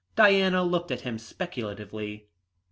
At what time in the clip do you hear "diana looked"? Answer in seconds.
0.15-0.89